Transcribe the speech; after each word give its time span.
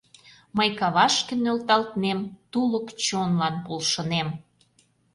Мый 0.57 0.69
кавашке 0.79 1.33
нӧлталтнем, 1.43 2.19
Тулык 2.51 2.87
чонлан 3.05 3.55
полшынем. 3.65 4.27